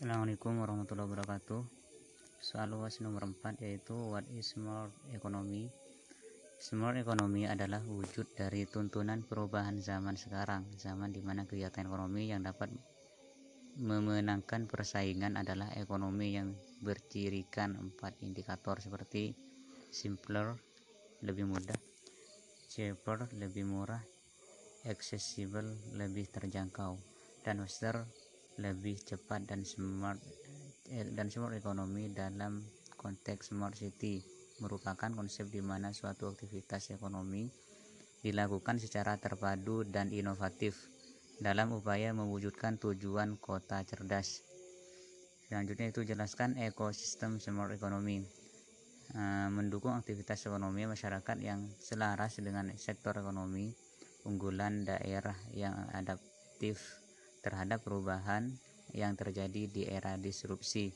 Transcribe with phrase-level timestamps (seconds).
[0.00, 1.60] Assalamualaikum warahmatullahi wabarakatuh.
[2.40, 5.68] Soal UAS nomor 4 yaitu What is smart economy?
[6.56, 10.64] Smart economy adalah wujud dari tuntunan perubahan zaman sekarang.
[10.80, 12.72] Zaman di mana kegiatan ekonomi yang dapat
[13.76, 17.76] memenangkan persaingan adalah ekonomi yang bercirikan.
[17.76, 19.36] Empat indikator seperti
[19.92, 20.56] simpler,
[21.20, 21.76] lebih mudah,
[22.72, 24.00] cheaper, lebih murah,
[24.88, 26.96] accessible, lebih terjangkau,
[27.44, 28.08] dan faster,
[28.60, 30.20] lebih cepat dan smart
[30.92, 32.60] eh, dan smart ekonomi dalam
[33.00, 34.20] konteks smart city
[34.60, 37.48] merupakan konsep di mana suatu aktivitas ekonomi
[38.20, 40.76] dilakukan secara terpadu dan inovatif
[41.40, 44.44] dalam upaya mewujudkan tujuan kota cerdas.
[45.48, 48.20] Selanjutnya itu jelaskan ekosistem smart ekonomi.
[49.10, 53.74] Eh, mendukung aktivitas ekonomi masyarakat yang selaras dengan sektor ekonomi
[54.22, 57.00] unggulan daerah yang adaptif
[57.40, 58.54] terhadap perubahan
[58.92, 60.92] yang terjadi di era disrupsi.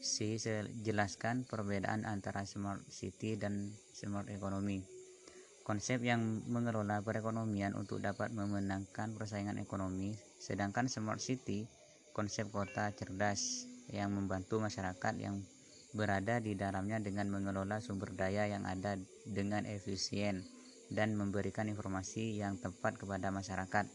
[0.00, 0.40] C.
[0.80, 4.80] Jelaskan perbedaan antara smart city dan smart economy.
[5.60, 11.68] Konsep yang mengelola perekonomian untuk dapat memenangkan persaingan ekonomi, sedangkan smart city
[12.16, 15.44] konsep kota cerdas yang membantu masyarakat yang
[15.92, 20.46] berada di dalamnya dengan mengelola sumber daya yang ada dengan efisien
[20.90, 23.86] dan memberikan informasi yang tepat kepada masyarakat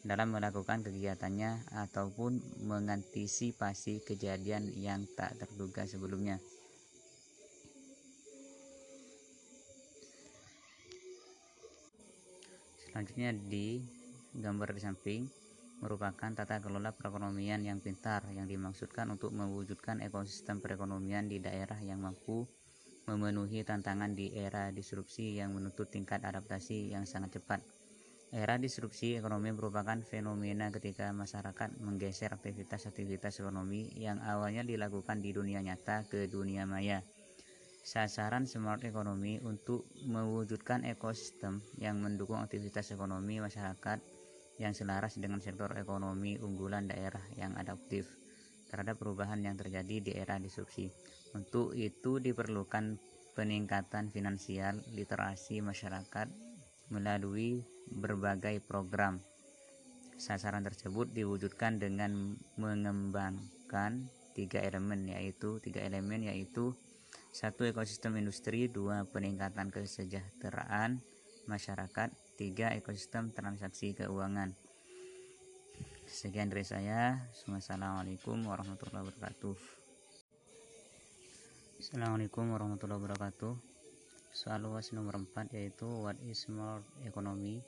[0.00, 6.40] dalam melakukan kegiatannya ataupun mengantisipasi kejadian yang tak terduga sebelumnya.
[12.90, 13.84] Selanjutnya di
[14.34, 15.22] gambar di samping
[15.80, 22.04] merupakan tata kelola perekonomian yang pintar yang dimaksudkan untuk mewujudkan ekosistem perekonomian di daerah yang
[22.04, 22.44] mampu
[23.08, 27.79] memenuhi tantangan di era disrupsi yang menuntut tingkat adaptasi yang sangat cepat.
[28.30, 35.58] Era disrupsi ekonomi merupakan fenomena ketika masyarakat menggeser aktivitas-aktivitas ekonomi yang awalnya dilakukan di dunia
[35.58, 37.02] nyata ke dunia maya.
[37.82, 43.98] Sasaran smart ekonomi untuk mewujudkan ekosistem yang mendukung aktivitas ekonomi masyarakat
[44.62, 48.06] yang selaras dengan sektor ekonomi unggulan daerah yang adaptif
[48.70, 50.86] terhadap perubahan yang terjadi di era disrupsi.
[51.34, 52.94] Untuk itu diperlukan
[53.34, 56.49] peningkatan finansial literasi masyarakat
[56.90, 59.22] melalui berbagai program.
[60.20, 66.76] Sasaran tersebut diwujudkan dengan mengembangkan tiga elemen yaitu tiga elemen yaitu
[67.30, 70.98] satu ekosistem industri, dua peningkatan kesejahteraan
[71.46, 74.54] masyarakat, tiga ekosistem transaksi keuangan.
[76.10, 77.30] Sekian dari saya.
[77.30, 79.56] Assalamualaikum warahmatullahi wabarakatuh.
[81.80, 83.79] Assalamualaikum warahmatullahi wabarakatuh.
[84.40, 87.60] Soal UAS nomor 4 yaitu What is smart economy?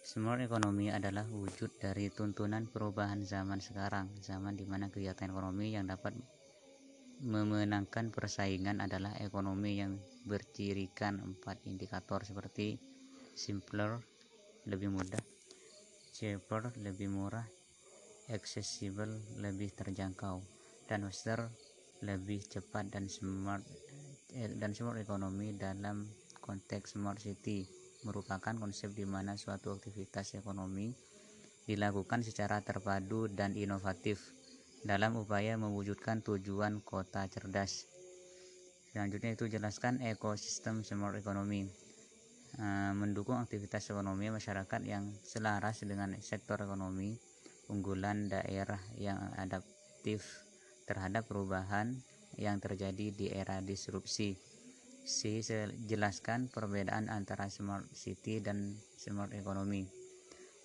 [0.00, 5.84] Smart economy adalah wujud dari tuntunan perubahan zaman sekarang, zaman di mana kegiatan ekonomi yang
[5.84, 6.16] dapat
[7.20, 12.80] memenangkan persaingan adalah ekonomi yang bercirikan empat indikator seperti
[13.36, 14.00] simpler,
[14.64, 15.20] lebih mudah,
[16.16, 17.44] cheaper, lebih murah,
[18.32, 20.40] accessible, lebih terjangkau,
[20.88, 21.52] dan faster,
[22.00, 23.60] lebih cepat dan smart
[24.32, 26.08] dan smart ekonomi dalam
[26.40, 27.68] konteks smart city
[28.02, 30.90] merupakan konsep di mana suatu aktivitas ekonomi
[31.68, 34.34] dilakukan secara terpadu dan inovatif
[34.82, 37.86] dalam upaya mewujudkan tujuan kota cerdas.
[38.90, 41.70] Selanjutnya itu jelaskan ekosistem smart economy.
[42.58, 47.14] E, mendukung aktivitas ekonomi masyarakat yang selaras dengan sektor ekonomi
[47.70, 50.44] unggulan daerah yang adaptif
[50.84, 51.96] terhadap perubahan
[52.38, 54.36] yang terjadi di era disrupsi.
[55.02, 55.42] C.
[55.90, 59.90] Jelaskan perbedaan antara smart city dan smart economy.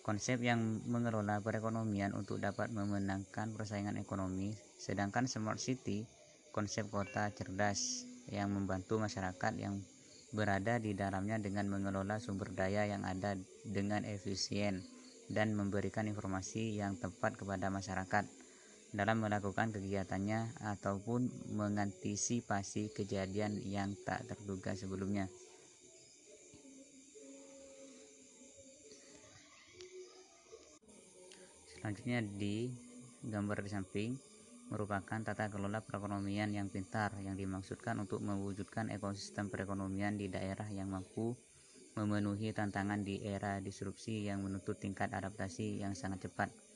[0.06, 6.08] Konsep yang mengelola perekonomian untuk dapat memenangkan persaingan ekonomi, sedangkan smart city
[6.56, 9.84] konsep kota cerdas yang membantu masyarakat yang
[10.32, 13.36] berada di dalamnya dengan mengelola sumber daya yang ada
[13.68, 14.84] dengan efisien
[15.28, 18.28] dan memberikan informasi yang tepat kepada masyarakat
[18.96, 25.28] dalam melakukan kegiatannya ataupun mengantisipasi kejadian yang tak terduga sebelumnya.
[31.78, 32.68] Selanjutnya di
[33.24, 34.10] gambar di samping
[34.68, 40.92] merupakan tata kelola perekonomian yang pintar yang dimaksudkan untuk mewujudkan ekosistem perekonomian di daerah yang
[40.92, 41.32] mampu
[41.96, 46.67] memenuhi tantangan di era disrupsi yang menuntut tingkat adaptasi yang sangat cepat.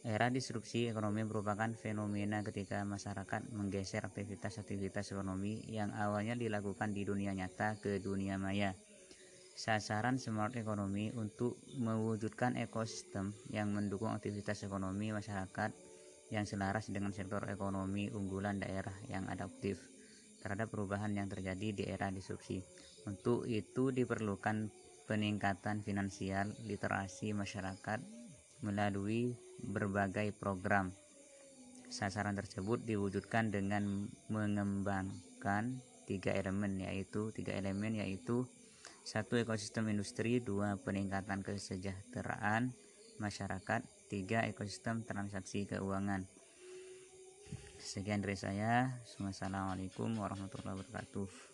[0.00, 7.36] Era disrupsi ekonomi merupakan fenomena ketika masyarakat menggeser aktivitas-aktivitas ekonomi yang awalnya dilakukan di dunia
[7.36, 8.72] nyata ke dunia maya.
[9.52, 15.76] Sasaran smart ekonomi untuk mewujudkan ekosistem yang mendukung aktivitas ekonomi masyarakat
[16.32, 19.84] yang selaras dengan sektor ekonomi unggulan daerah yang adaptif
[20.40, 22.64] terhadap perubahan yang terjadi di era disrupsi.
[23.04, 24.72] Untuk itu diperlukan
[25.04, 28.00] peningkatan finansial literasi masyarakat
[28.64, 30.92] melalui berbagai program.
[31.90, 38.46] Sasaran tersebut diwujudkan dengan mengembangkan tiga elemen yaitu tiga elemen yaitu
[39.02, 42.70] satu ekosistem industri, dua peningkatan kesejahteraan
[43.18, 46.24] masyarakat, tiga ekosistem transaksi keuangan.
[47.80, 49.02] Sekian dari saya.
[49.18, 51.49] Wassalamualaikum warahmatullahi wabarakatuh.